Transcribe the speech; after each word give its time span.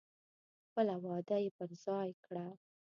خپله 0.67 0.95
وعده 1.05 1.37
یې 1.43 1.49
پر 1.57 1.69
ځای 1.85 2.09
کړه. 2.25 2.47